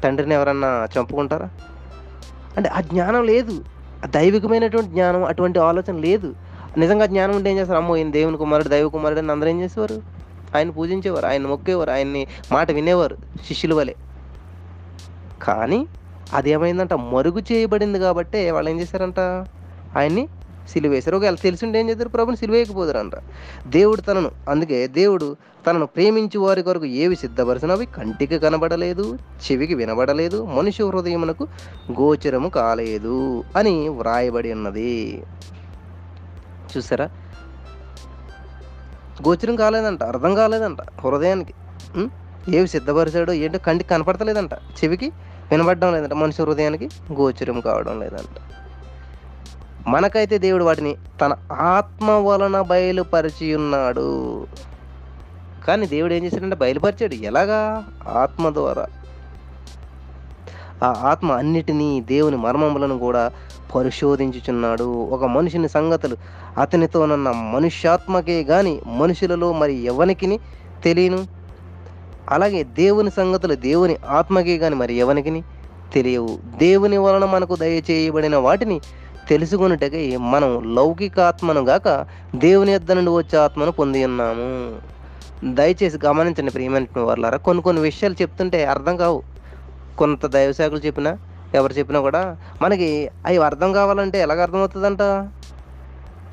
[0.04, 1.50] తండ్రిని ఎవరన్నా చంపుకుంటారా?
[2.58, 3.66] అంటే ఆ జ్ఞానం లేదు.
[4.04, 6.36] ఆ దైవికమైనటువంటి జ్ఞానం అటువంటి ఆలోచన లేదు.
[6.78, 7.78] నిజంగా జ్ఞానం ఉంటే ఏం చేస్తారు?
[7.78, 10.02] అమ్మో ఈయన దేవుని కుమారుడు దైవ కుమారుడు అని అందరూ ఏం చేసేవారు?
[10.56, 13.94] ఆయన పూజించేవారు ఆయన మొక్కేవారు ఆయన్ని మాట వినేవారు శిష్యుల వలె.
[15.42, 15.88] కానీ
[16.34, 19.20] అది ఏమైందంట మరుగు చేయబడింది కాబట్టి వాళ్ళు ఏం చేశారంట?
[19.98, 20.28] ఆయన్ని
[20.70, 21.18] సిలువేశారు.
[21.18, 23.12] ఒకవేళ తెలిసింటే ఏం చేస్తారు ప్రభుని సిలువేయకపోదురంట.
[23.68, 30.84] దేవుడు తనను అందుకే దేవుడు తనను ప్రేమించి వారి కొరకు ఏవి సిద్ధపరిచినవి కంటికి కనబడలేదు చెవికి వినబడలేదు మనిషి
[30.84, 31.48] హృదయమునకు
[31.92, 35.24] గోచరము కాలేదు అని వ్రాయబడి ఉన్నది.
[36.78, 37.10] చూసారా?
[39.28, 41.54] గోచరం కాలేదంట అర్థం కాలేదంట హృదయానికి.
[42.56, 44.54] ఏవి సిద్ధపరిచాడో ఏంటో కంటికి కనపడతలేదంట.
[44.54, 45.12] చెవికి
[45.52, 48.38] వినబడడం లేదంట మనిషి హృదయానికి గోచరం కావడం లేదంట.
[49.88, 54.48] మనకైతే దేవుడు వాటిని తన ఆత్మ వలన బయలుపరిచి ఉన్నాడు
[55.68, 57.14] కానీ దేవుడు ఏం చేశాడంటే బయలుపరిచాడు.
[57.14, 57.60] ఎలాగా?
[58.08, 58.86] ఆత్మ ద్వారా.
[60.84, 63.32] ఆ ఆత్మ అన్నిటినీ దేవుని మర్మములను కూడా
[63.76, 64.84] పరిశోధించుచున్నాడు.
[64.84, 66.18] ఒక మనిషిని సంగతులు
[66.58, 70.40] అతనితోనున్న మనుష్యాత్మకే గాని మనుషులలో మరి ఎవనికిని
[70.84, 71.28] తెలియను?
[72.30, 75.44] అలాగే దేవుని సంగతులు దేవుని ఆత్మకే గాని మరి ఎవనికిని
[75.94, 76.40] తెలియవు.
[76.58, 78.80] దేవుని వలన మనకు దయచేయబడిన వాటిని
[79.30, 82.06] తెలుసుకొనుటకై మనం లౌకిక ఆత్మను గాక
[82.36, 84.76] దేవుని యొద్ద నుండి వచ్చే ఆత్మను పొంది ఉన్నాము.
[85.54, 89.24] దయచేసి గమనించండి ప్రియమైన వాళ్ళారా కొన్ని కొన్ని విషయాలు చెప్తుంటే అర్థం కావు.
[90.00, 91.18] కొంత దైవశాఖలు చెప్పినా
[91.56, 95.02] ఎవరు చెప్పినా కూడా మనకి అవి అర్థం కావాలంటే ఎలాగ అర్థమవుతుందంట?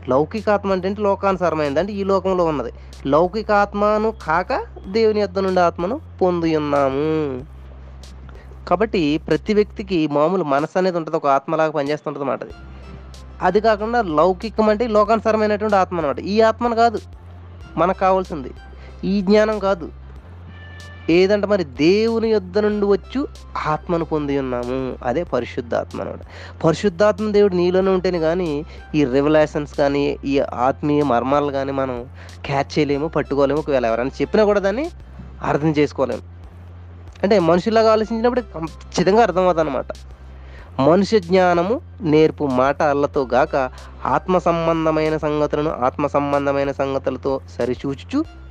[0.08, 2.72] లౌకికాత్మ అంటే లోకానుసారమైంది అంటే ఈ లోకంలో ఉన్నది.
[3.06, 4.52] లౌకికాత్మను కాక
[4.88, 7.44] దేవుని యొద్ద నుండి ఆత్మను పొంది ఉన్నాము.
[8.68, 11.16] కాబట్టి ప్రతి వ్యక్తికి మామూలు మనసు అనేది ఉంటుంది.
[11.16, 12.52] ఒక ఆత్మలాగా పనిచేస్తుంటుంది అన్నమాట అది
[13.42, 16.98] అది కాకుండా లౌకికం అంటే లోకానుసారమైనటువంటి ఆత్మ అనమాట ఈ ఆత్మను కాదు.
[17.76, 18.50] మనకు కావాల్సింది.
[19.04, 19.88] ఈ జ్ఞానం కాదు.
[21.10, 23.28] ఏదంటే మరి దేవుని యొద్ద నుండి వచ్చు
[23.66, 24.96] ఆత్మను పొంది ఉన్నాము.
[25.02, 26.18] అదే పరిశుద్ధాత్మ అనమాట
[26.64, 32.04] పరిశుద్ధాత్మ దేవుడు నీలోనే ఉంటేనే కానీ ఈ రివలేషన్స్ కానీ ఈ ఆత్మీయ మర్మాలు కానీ మనం
[32.46, 33.60] క్యాచ్ చేయలేము పట్టుకోలేము.
[33.60, 34.90] ఒకవేళ ఎవరైనా చెప్పినా కూడా దాన్ని
[35.42, 36.22] అర్థం చేసుకోలేము.
[37.22, 39.86] అంటే మనుషులాగా ఆలోచించినప్పుడు ఖచ్చితంగా అర్థమవుతుంది అనమాట
[40.80, 43.70] మనుష్య జ్ఞానము నేర్పు మాట అల్లతో గాక
[44.06, 48.45] ఆత్మ సంబంధమైన సంగతులను ఆత్మ సంబంధమైన సంగతులతో సరిచూచుచు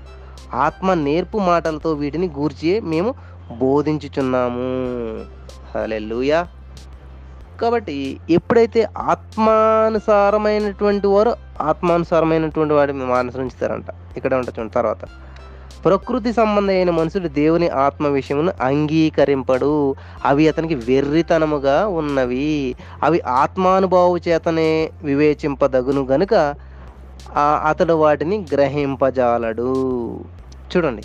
[0.55, 3.13] ఆత్మ నేర్పు మాటలతో వీటిని గూర్చి మేము
[3.57, 5.25] బోధించుచున్నాము.
[5.75, 6.47] హలెల్లుయా.
[7.61, 13.85] కాబట్టి ఎప్పుడైతే ఆత్మానుసారమైనటువంటి వారు ఆత్మానుసారమైనటువంటి వాడిని అనుసరించుతారంట
[14.17, 14.97] ఇక్కడ ఉంటుంది తర్వాత.
[15.85, 19.95] ప్రకృతి సంబంధమైన మనుషులు దేవుని ఆత్మ విషయమును అంగీకరింపడు.
[20.25, 22.75] అవి అతనికి వెర్రితనముగా ఉన్నవి.
[23.03, 26.55] అవి ఆత్మానుభావు చేతనే వివేచింపదగును గనుక
[27.67, 30.23] అతడు వాటిని గ్రహింపజాలడు.
[30.77, 31.03] చూడండి.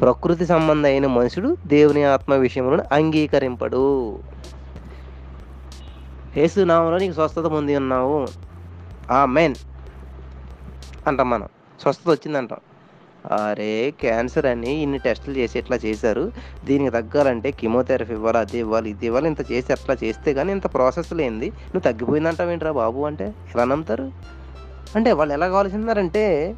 [0.00, 4.18] ప్రకృతి సంబంధమైన మనుషుడు దేవుని ఆత్మ విషయములను అంగీకరింపడు.
[6.36, 8.26] యేసు నామంలో నీకు స్వస్థత పొంది ఉన్నావు.
[9.10, 9.54] ఆ మెయిన్
[11.06, 11.48] అంటాం మనం.
[11.80, 12.58] స్వస్థత వచ్చిందంటాం.
[13.44, 16.32] అరే క్యాన్సర్ అని ఇన్ని టెస్టులు చేసి ఇట్లా చేశారు?
[16.64, 18.38] దీనికి తగ్గాలంటే కిమోథెరపీ ఇవ్వాలి?
[18.38, 21.50] అది ఇవ్వాలి ఇది ఇవ్వాలి ఇంత చేసి అట్లా చేస్తే కానీ ఇంత ప్రాసెస్ లేనిది.
[21.50, 23.24] నువ్వు తగ్గిపోయిందంటావేంట్రా బాబు అంటే?
[23.24, 24.12] ఎలా నమ్ముతారు?
[24.96, 26.54] అంటే వాళ్ళు ఎలా కావాల్సిందారంటే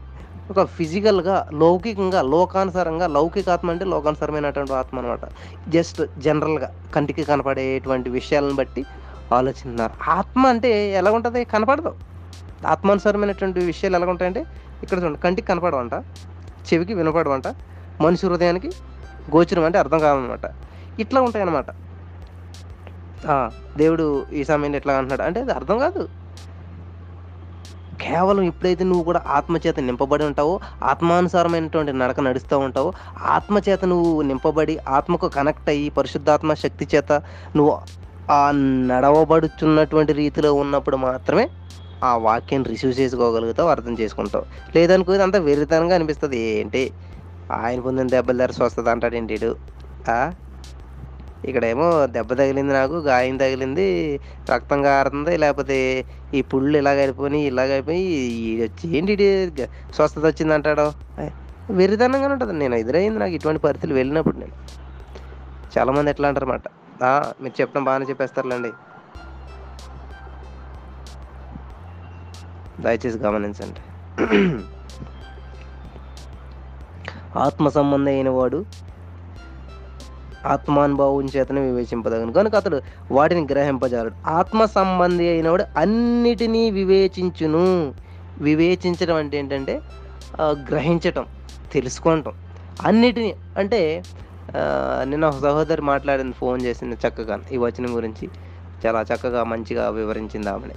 [0.52, 5.24] ఒక ఫిజికల్గా లౌకికంగా లోకానుసారంగా లౌకిక ఆత్మ అంటే లోకానుసారమైనటువంటి ఆత్మ అనమాట
[5.76, 8.82] జస్ట్ జనరల్గా కంటికి కనపడేటువంటి విషయాలను బట్టి
[9.38, 9.94] ఆలోచిస్తున్నారు.
[10.18, 11.40] ఆత్మ అంటే ఎలా ఉంటుంది?
[11.54, 11.92] కనపడదు.
[12.66, 14.40] ఆత్మానుసారమైనటువంటి విషయాలు ఎలా ఉంటాయంటే
[14.82, 15.94] ఇక్కడ చూడండి కంటికి కనపడవంట
[16.68, 17.48] చెవికి వినపడవంట
[18.04, 18.70] మనిషి హృదయానికి
[19.34, 20.46] గోచరం అంటే అర్థం కాదనమాట
[21.02, 21.70] ఇట్లా ఉంటాయన్నమాట.
[23.82, 24.06] దేవుడు
[24.38, 25.22] ఈ సమయంలో ఎట్లా అంటున్నాడు?
[25.28, 26.02] అంటే అది అర్థం కాదు.
[28.00, 32.90] కేవలం ఎప్పుడైతే నువ్వు కూడా ఆత్మచేత నింపబడి ఉంటావో ఆత్మానుసారమైనటువంటి నడక నడుస్తూ ఉంటావో
[33.28, 37.12] ఆత్మచేత నువ్వు నింపబడి ఆత్మకు కనెక్ట్ అయ్యి పరిశుద్ధాత్మ శక్తి చేత
[37.56, 37.72] నువ్వు
[38.30, 38.40] ఆ
[38.90, 41.44] నడవబడుచున్నటువంటి రీతిలో ఉన్నప్పుడు మాత్రమే
[42.04, 44.44] ఆ వాక్యం రిసీవ్ చేసుకోగలుగుతావు అర్థం చేసుకుంటావు.
[44.76, 46.38] లేదనుకో అంత వెరితనంగా అనిపిస్తుంది.
[46.61, 46.82] ఏంటి?
[47.50, 49.37] ఆయన పొందిన దెబ్బలు ధర స్వస్థత అంటాడు ఏంటి
[51.42, 53.87] ఇక్కడేమో దెబ్బ తగిలింది నాకు గాయం తగిలింది
[54.51, 55.77] రక్తం కారుతుంది లేకపోతే
[56.35, 58.05] ఈ పుళ్ళు ఇలాగ అయిపోయి ఇలాగ అయిపోయి
[58.92, 59.14] ఏంటి
[59.92, 60.87] స్వస్థత వచ్చింది అంటాడు.
[61.70, 62.55] వెర్రితనంగానే ఉంటుంది.
[62.59, 64.55] నేను ఎదురైంది నాకు ఇటువంటి పరిస్థితులు వెళ్ళినప్పుడు నేను.
[65.72, 66.66] చాలామంది ఎట్లా అంటారు అన్నమాట
[67.42, 68.70] మీరు చెప్పడం బాగానే చెప్పేస్తారులేండి.
[72.79, 73.83] దయచేసి గమనించండి.
[77.44, 78.59] ఆత్మ సంబంధం అయిన వాడు
[80.46, 82.33] ఆత్మానుభావం చేతనే వివేచింపదగను.
[82.33, 84.14] కనుక అతడు వాటిని గ్రహింపజాలడు.
[84.27, 87.94] ఆత్మ సంబంధి అయినవాడు అన్నిటినీ వివేచించును.
[88.40, 89.81] వివేచించడం అంటే ఏంటంటే
[90.40, 91.27] గ్రహించటం
[91.72, 92.33] తెలుసుకోవటం
[92.83, 93.81] అన్నిటినీ అంటే
[95.03, 97.38] నిన్న ఒక సహోదరి మాట్లాడింది ఫోన్ చేసింది చక్కగా.
[97.53, 98.29] ఈ వచనం గురించి
[98.87, 100.74] చాలా చక్కగా మంచిగా వివరించింది ఆమెని.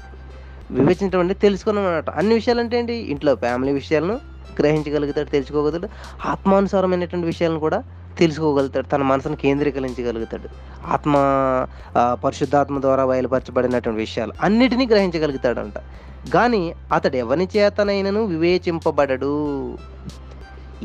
[0.72, 2.94] వివేచించడం అంటే తెలుసుకున్నాం అనమాట అన్ని విషయాలు అంటే ఏంటి?
[2.94, 4.20] ఇంట్లో ఫ్యామిలీ విషయాలను
[4.60, 5.90] గ్రహించగలుగుతాడు తెలుసుకోగలుగుతాడు.
[6.28, 7.84] ఆత్మానుసారమైనటువంటి విషయాలను కూడా
[8.22, 10.48] తెలుసుకోగలుగుతాడు తన మనసును కేంద్రీకరించగలుగుతాడు.
[10.96, 11.14] ఆత్మ
[12.24, 15.78] పరిశుద్ధాత్మ ద్వారా బయలుపరచబడినటువంటి విషయాలు అన్నిటినీ గ్రహించగలుగుతాడంట.
[16.34, 16.64] కానీ
[16.96, 19.34] అతడు ఎవరి చేతనైనను వివేచింపబడడు.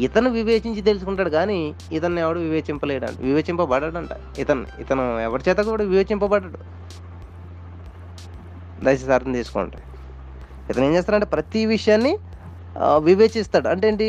[0.06, 1.58] ఇతను వివేచించి తెలుసుకుంటాడు కానీ
[1.92, 4.12] ఇతన్ని ఎవడు వివేచింపలేడంట వివేచింపబడడంట.
[4.42, 6.58] ఇతను ఇతను ఎవరి చేత కూడా వివేచింపబడడు.
[8.84, 9.78] దయచేసి అర్థం చేసుకోండి.
[10.70, 12.12] ఇతను ఏం చేస్తాడంటే ప్రతి విషయాన్ని
[13.08, 13.68] వివేచిస్తాడు.
[13.68, 14.08] అంటే ఏంటి?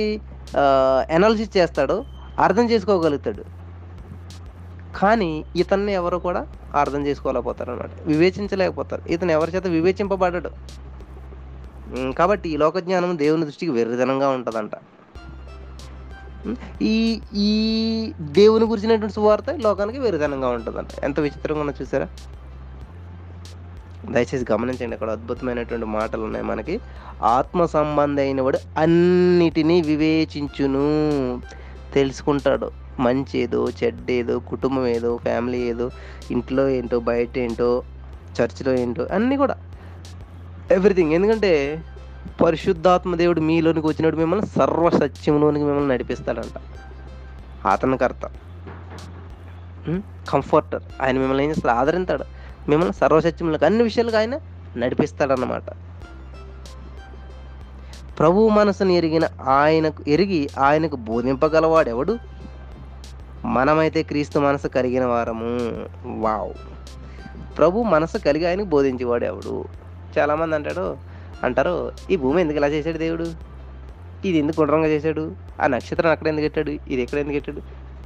[1.16, 1.98] అనాలిసిస్ చేస్తాడు.
[2.40, 3.44] అర్థం చేసుకోగలుగుతాడు.
[4.98, 9.02] కానీ ఇతన్ని ఎవరు కూడా అర్థం చేసుకోలేకపోతారు అనమాట వివేచించలేకపోతారు.
[9.08, 10.52] ఇతను ఎవరి చేత వివేచింపబడడు
[12.18, 14.72] కాబట్టి ఈ లోకజ్ఞానం దేవుని దృష్టికి వెర్రితనంగా ఉంటుందంట.
[16.82, 17.52] ఈ ఈ
[18.22, 20.88] దేవుని గురించినటువంటి సువార్త లోకానికి వేరుదనంగా ఉంటుందంట.
[21.04, 22.08] ఎంత విచిత్రంగా ఉన్నా చూసారా?
[24.12, 26.80] దయచేసి గమనించండి అక్కడ అద్భుతమైనటువంటి మాటలు ఉన్నాయి మనకి.
[27.24, 30.88] ఆత్మ సంబంధ అయినవాడు అన్నిటినీ వివేచించును.
[31.98, 32.68] తెలుసుకుంటాడు.
[33.00, 35.88] మంచి ఏదో చెడ్డ ఏదో కుటుంబం ఏదో ఫ్యామిలీ ఏదో
[36.32, 37.70] ఇంట్లో ఏంటో బయట ఏంటో
[38.38, 39.56] చర్చిలో ఏంటో అన్నీ కూడా.
[40.72, 41.14] ఎవ్రీథింగ్.
[41.14, 41.52] ఎందుకంటే
[42.42, 46.58] పరిశుద్ధాత్మ దేవుడు మీలోనికి వచ్చినప్పుడు మిమ్మల్ని సర్వ సత్యంలోనికి మిమ్మల్ని నడిపిస్తాడంట.
[47.68, 48.26] ఆతనకర్త
[50.30, 50.84] కంఫర్టర్.
[51.02, 51.74] ఆయన మిమ్మల్ని ఏం చేస్తాడు?
[51.80, 52.26] ఆదరిస్తాడు
[52.70, 54.36] మిమ్మల్ని సర్వసత్యంలోకి అన్ని విషయాలకు ఆయన
[54.78, 55.68] నడిపిస్తాడన్నమాట.
[58.20, 62.18] ప్రభు మనసును ఎరిగిన ఆయనకు ఎరిగి ఆయనకు బోధింపగలవాడెవడు?
[63.46, 65.60] మనమైతే క్రీస్తు మనసు కలిగిన వారము.
[66.06, 66.54] వావ్.
[67.58, 69.66] ప్రభు మనసు కలిగి ఆయనకు బోధించేవాడు ఎవడు
[70.18, 70.98] చాలామంది అంటాడు
[71.44, 73.34] అంటారు ఈ భూమి ఎందుకు ఇలా చేశాడు దేవుడు?
[74.26, 75.36] ఇది ఎందుకు గుండ్రంగా చేశాడు?
[75.62, 77.58] ఆ నక్షత్రం అక్కడ ఎందుకు పెట్టాడు ఇది ఎక్కడ ఎందుకు పెట్టాడు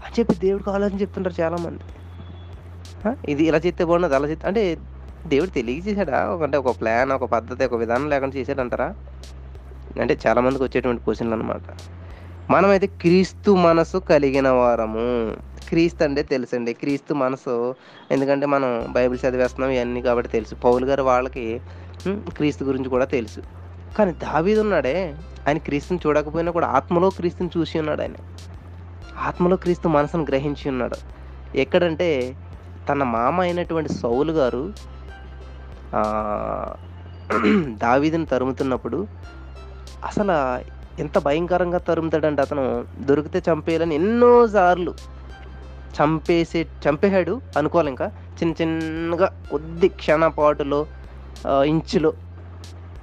[0.06, 1.84] అని చెప్పి దేవుడికి ఆలోచన చెప్తుంటారు చాలామంది.
[3.32, 4.78] ఇది ఇలా చేస్తే బాగున్నది అలా చేస్తే అంటే
[5.28, 6.30] దేవుడు తెలియక చేశాడా?
[6.30, 8.96] ఒక- అంటే ఒక ప్లాన్ ఒక పద్ధతి ఒక విధానం లేకుండా చేశాడంటారా?
[10.00, 11.68] అంటే చాలామందికి వచ్చేటువంటి క్వశ్చన్లు అనమాట
[12.52, 15.06] మనమైతే క్రీస్తు మనసు కలిగిన వారము.
[15.70, 16.74] క్రీస్తు అంటే తెలుసండి.
[16.74, 17.56] క్రీస్తు మనసు.
[18.12, 20.56] ఎందుకంటే మనం బైబిల్ చదివేస్తున్నాం ఇవన్నీ కాబట్టి తెలుసు.
[20.56, 21.46] పౌలు గారు వాళ్ళకి
[22.38, 23.42] క్రీస్తు గురించి కూడా తెలుసు.
[23.98, 24.96] కానీ దావీదు ఉన్నాడే.
[25.48, 28.18] ఆయన క్రీస్తుని చూడకపోయినా కూడా ఆత్మలో క్రీస్తుని చూసి ఉన్నాడు ఆయన.
[29.20, 30.98] ఆత్మలో క్రీస్తు మనసును గ్రహించి ఉన్నాడు.
[31.56, 32.10] ఎక్కడంటే
[32.90, 34.64] తన మామ అయినటువంటి సౌలు గారు
[35.94, 39.08] దావీదిని దావీదుని తరుముతున్నప్పుడు
[40.02, 40.36] అసలు
[40.98, 42.64] ఎంత భయంకరంగా తరుముతాడంటే అతను
[43.10, 44.92] దొరికితే చంపేయాలని ఎన్నోసార్లు
[45.94, 48.08] చంపేసే చంపేశాడు అనుకోవాలి ఇంకా.
[48.38, 50.80] చిన్న చిన్నగా కొద్ది క్షణపాటులో
[51.72, 52.12] ఇంచులో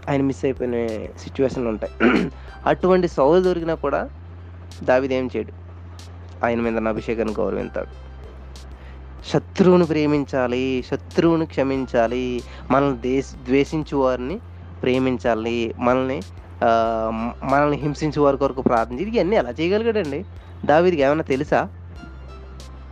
[0.09, 0.77] ఆయన మిస్ అయిపోయిన
[1.25, 1.93] సిచ్యువేషన్లు ఉంటాయి.
[2.71, 4.01] అటువంటి సౌలు దొరికినా కూడా
[4.81, 5.53] దావిదేం చేయడు.
[6.45, 7.93] ఆయన మీద అభిషేకాన్ని గౌరవింతాడు.
[9.25, 12.25] శత్రువుని ప్రేమించాలి శత్రువుని క్షమించాలి
[12.73, 14.37] మనల్ని దేశ ద్వేషించు వారిని
[14.83, 16.19] ప్రేమించాలి మనల్ని
[17.45, 20.25] మనల్ని హింసించే వారి కొరకు ప్రార్థించి ఇవన్నీ ఎలా చేయగలిగాడండి?
[20.65, 21.69] దావీదికి ఏమైనా తెలుసా?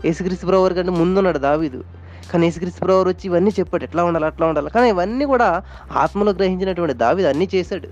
[0.04, 1.84] యేసుక్రీస్తు ప్రవర్ కంటే ముందున్నాడు దావీదు.
[2.32, 3.84] కానీ యేసుక్రీస్తు ప్రవర్ వచ్చి ఇవన్నీ చెప్పాడు.
[3.84, 4.70] ఎట్లా ఉండాలి అట్లా ఉండాలి.
[4.70, 7.88] కానీ ఇవన్నీ కూడా ఆత్మలో గ్రహించినటువంటి దావీదు అన్నీ చేశాడు.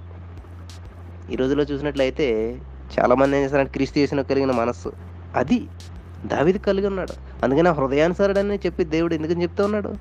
[1.31, 2.27] ఈ రోజుల్లో చూసినట్లయితే
[3.01, 4.93] చాలామంది ఏం చేస్తారంటే క్రీస్తు చేసిన కలిగిన మనస్సు.
[5.37, 5.67] అది
[6.27, 7.13] దావిది కలిగి ఉన్నాడు.
[7.45, 9.95] అందుకని ఆ హృదయానుసారుడని చెప్పి దేవుడు ఎందుకని చెప్తా ఉన్నాడు?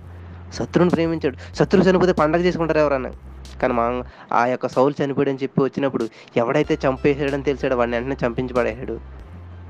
[0.53, 1.55] శత్రువుని ప్రేమించాడు.
[1.55, 3.11] శత్రువు చనిపోతే పండగ చేసుకుంటారు ఎవరన్నా.
[3.61, 3.85] కానీ మా
[4.33, 8.95] ఆ యొక్క సౌలు చనిపోయాడని చెప్పి వచ్చినప్పుడు ఎవడైతే చంపేసాడని తెలిసాడు వాడిని వెంటనే చంపించి పడేసాడు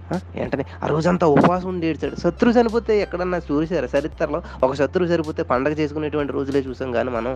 [0.09, 2.15] ఆ, వెంటనే ఆ రోజంతా ఉపవాసం ఉండి ఏడ్చాడు.
[2.21, 7.33] శత్రువు చనిపోతే ఎక్కడన్నా చూసారా చరిత్రలో ఒక శత్రువు చనిపోతే పండగ చేసుకునేటువంటి రోజులే చూసాం కానీ మనం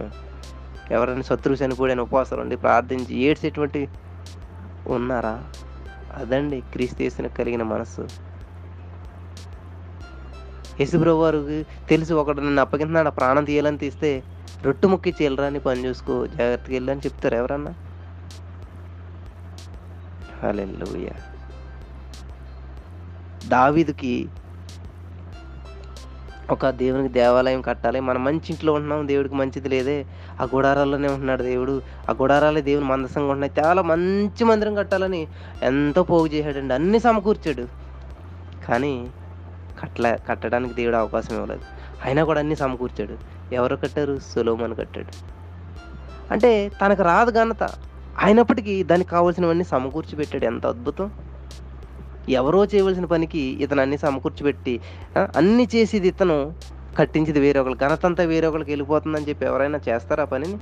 [0.92, 3.82] ఎవరైనా శత్రువు చనిపోయాడని ఉపవాసాలు ఉండి ప్రార్థించి ఏడ్చేటువంటి
[4.90, 5.34] ఉన్నారా?
[6.16, 8.04] అదండి క్రీస్తు కలిగిన మనస్సు.
[10.80, 11.58] యేసుప్రభు వారికి
[11.90, 14.12] తెలుసు ఒకడు నన్ను అప్పగించినాడు ప్రాణం తీయాలని తీస్తే
[14.66, 17.74] రొట్టు ముక్కి చీలరాని అని పని చూసుకో జాగ్రత్తగా వెళ్ళని చెప్తారు ఎవరన్నా?
[20.44, 21.12] హల్లెలూయా.
[23.48, 24.30] దావీదుకి
[26.52, 28.00] ఒక దేవునికి దేవాలయం కట్టాలి.
[28.00, 30.06] మనం మంచి ఇంట్లో ఉంటున్నాం దేవుడికి మంచిది లేదే.
[30.42, 31.82] ఆ గుడారాల్లోనే ఉంటున్నాడు దేవుడు.
[32.10, 33.66] ఆ గుడారాలే దేవుని మందసంగా ఉంటున్నాయి.
[33.66, 35.28] చాలా మంచి మందిరం కట్టాలని
[35.64, 36.74] ఎంతో పోగు చేశాడండి.
[36.74, 37.68] అన్ని సమకూర్చాడు.
[38.64, 39.12] కానీ
[39.78, 41.62] కట్టలే కట్టడానికి దేవుడు అవకాశం ఇవ్వలేదు.
[42.06, 43.18] అయినా కూడా అన్ని సమకూర్చాడు.
[43.54, 44.20] ఎవరు కట్టారు?
[44.20, 45.14] సులోమన్ కట్టాడు.
[46.32, 47.64] అంటే తనకు రాదు ఘనత.
[48.18, 50.46] అయినప్పటికీ దానికి కావాల్సినవన్నీ సమకూర్చి పెట్టాడు.
[50.46, 51.12] ఎంత అద్భుతం.
[52.30, 54.80] ఎవరో చేయవలసిన పనికి ఇతను అన్ని సమకూర్చిపెట్టి
[55.36, 56.54] అన్ని చేసేది ఇతను.
[56.98, 57.78] కట్టించేది వేరే ఒకళ్ళు.
[57.78, 60.58] ఘనత అంతా వేరే ఒకరికి వెళ్ళిపోతుందని చెప్పి ఎవరైనా చేస్తారా పనిని?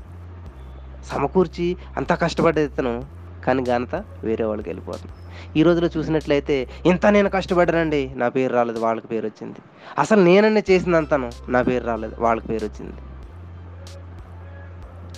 [1.06, 3.06] సమకూర్చి అంత కష్టపడ్డది ఇతను.
[3.45, 5.13] కానీ ఘనత వేరే వాళ్ళకి వెళ్ళిపోతుంది.
[5.58, 9.60] ఈ రోజులో చూసినట్లయితే ఇంత నేను కష్టపడ్డానండి నా పేరు రాలేదు వాళ్ళకి పేరు వచ్చింది.
[9.99, 12.95] అసలు నేనన్నీ చేసినంతను నా పేరు రాలేదు వాళ్ళకి పేరు వచ్చింది.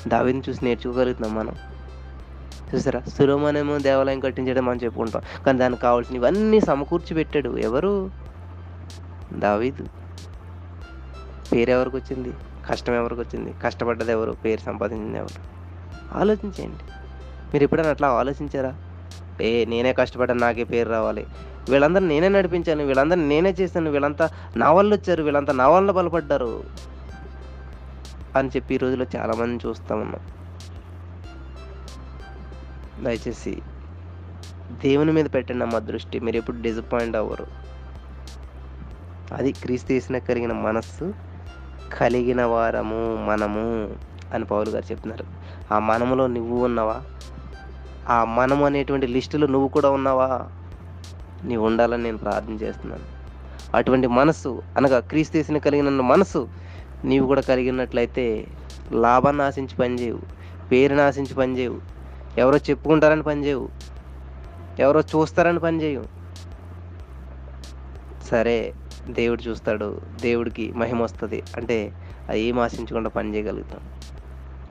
[0.08, 1.56] దావిని చూసి నేర్చుకోగలుగుతున్నాం మనం.
[2.76, 3.00] చూసారా?
[3.00, 8.12] సులోమనేమో దేవాలయం కట్టించడం మనం చెప్పుకుంటాం కానీ దానికి కావాల్సిన ఇవన్నీ సమకూర్చి పెట్టాడు ఎవరు?
[9.34, 9.88] దావీదు.
[11.52, 12.34] పేరు ఎవరికి వచ్చింది?
[12.70, 13.54] కష్టం ఎవరికి వచ్చింది?
[13.64, 14.32] కష్టపడ్డది ఎవరు?
[14.32, 15.58] పేరు సంపాదించింది ఎవరు?
[16.18, 16.84] ఆలోచించేయండి.
[17.54, 18.76] మీరు ఎప్పుడైనా అట్లా ఆలోచించారా?
[19.42, 21.28] ఏ నేనే కష్టపడ్డాను నాకే పేరు రావాలి.
[21.70, 26.64] వీళ్ళందరూ నేనే నడిపించాను వీళ్ళందరూ నేనే చేశాను వీళ్ళంతా నా వాళ్ళు వచ్చారు వీళ్ళంతా నా వల్ల బలపడ్డారు
[28.36, 30.22] అని చెప్పి ఈ రోజులో చాలామంది చూస్తా ఉన్నాం.
[33.04, 33.62] దయచేసి
[34.72, 36.20] దేవుని మీద పెట్టండి మా దృష్టి.
[36.20, 37.48] మీరు ఎప్పుడు డిసప్పాయింట్ అవ్వరు.
[39.34, 41.14] అది క్రీస్తు చేసిన కలిగిన మనస్సు
[42.00, 43.96] కలిగిన వారము మనము
[44.34, 45.26] అని పౌరు గారు చెప్తున్నారు.
[45.74, 47.02] ఆ మనములో నువ్వు ఉన్నావా?
[48.10, 50.46] ఆ మనము అనేటువంటి లిస్టులో నువ్వు కూడా ఉన్నావా?
[51.44, 53.04] నీవు ఉండాలని నేను ప్రార్థన చేస్తున్నాను.
[53.76, 56.48] అటువంటి మనసు అనగా క్రీస్తేసిన కలిగిన మనసు
[57.06, 58.48] నీవు కూడా కలిగినట్లయితే
[58.92, 60.20] లాభాన్ని ఆశించి పనిచేయవు
[60.72, 61.82] పేరుని ఆశించి పనిచేయవు
[62.38, 63.70] ఎవరో చెప్పుకుంటారని పనిచేయవు
[64.80, 66.06] ఎవరో చూస్తారని పనిచేయవు.
[68.26, 68.74] సరే
[69.10, 71.44] దేవుడు చూస్తాడు దేవుడికి మహిమ వస్తుంది.
[71.58, 71.94] అంటే
[72.30, 73.82] అది ఏం ఆశించకుండా పని చేయగలుగుతాం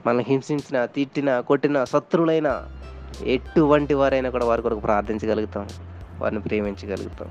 [0.06, 2.68] మనల్ని హింసించిన తిట్టిన కొట్టిన శత్రువులైన
[3.24, 5.68] ఎటువంటి వారైనా కూడా వారి కొరకు ప్రార్థించగలుగుతాం.
[6.20, 7.28] వారిని ప్రేమించగలుగుతాం.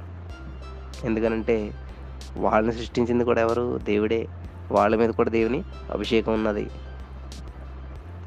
[1.04, 1.72] ఎందుకనంటే
[2.38, 3.78] వాళ్ళని సృష్టించింది కూడా ఎవరు?
[3.78, 4.28] దేవుడే.
[4.72, 6.64] వాళ్ళ మీద కూడా దేవుని అభిషేకం ఉన్నది.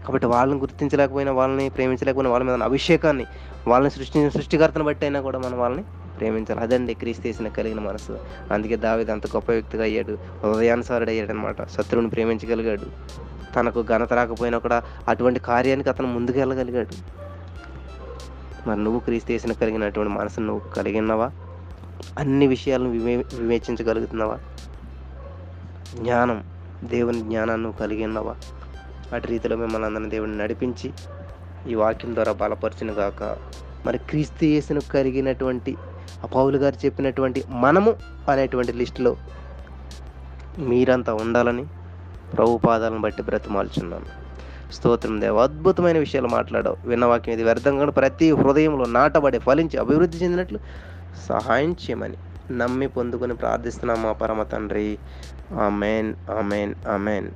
[0.07, 3.27] కాబట్టి వాళ్ళని గుర్తించలేకపోయినా వాళ్ళని ప్రేమించలేకపోయినా వాళ్ళ మీద అభిషేకాన్ని
[3.69, 5.85] వాళ్ళని సృష్టించిన సృష్టికర్తను బట్టి అయినా కూడా మనం వాళ్ళని
[6.19, 6.61] ప్రేమించాలి.
[6.61, 8.19] అదండి క్రీస్తు చేసిన కలిగిన మనసు.
[8.53, 10.19] అందుకే దావిది అంత గొప్ప వ్యక్తిగా అయ్యాడు.
[10.45, 12.87] హృదయానుసారుడు అయ్యాడు అనమాట శత్రువుని ప్రేమించగలిగాడు.
[13.57, 17.28] తనకు ఘనత రాకపోయినా కూడా అటువంటి కార్యానికి అతను ముందుకు వెళ్ళగలిగాడు
[18.69, 21.01] మరి నువ్వు క్రీస్తేసిన కలిగినటువంటి మనసును నువ్వు కలిగి
[22.19, 24.39] అన్ని విషయాలను వివే వివేచించగలుగుతున్నావా?
[25.95, 26.45] జ్ఞానం
[26.85, 28.37] దేవుని జ్ఞానాన్ని కలిగి ఉన్నావా
[29.13, 30.93] అటు రీతిలో మిమ్మల్ని అందరిని దేవుడిని నడిపించి
[31.67, 33.37] ఈ వాక్యం ద్వారా బలపరిచిన గాక
[33.87, 35.77] మరి క్రీస్తు యేసును కలిగినటువంటి
[36.23, 37.97] అపావులు గారు చెప్పినటువంటి మనము
[38.29, 39.17] అనేటువంటి లిస్టులో
[40.59, 41.67] మీరంతా ఉండాలని
[42.37, 44.28] ప్రభు పాదాలను బట్టి బ్రతిమాల్చున్నాను.
[44.73, 45.39] స్తోత్రం దేవ.
[45.39, 46.77] అద్భుతమైన విషయాలు మాట్లాడావు.
[46.89, 50.59] విన్న వాక్యం ఇది వ్యర్థంగా ప్రతి హృదయంలో నాటబడి ఫలించి అభివృద్ధి చెందినట్లు
[51.29, 52.17] సహాయం చేయమని
[52.53, 54.99] నమ్మి పొందుకొని ప్రార్థిస్తున్నాం మా పరమ తండ్రి.
[55.61, 57.29] Amen amen amen.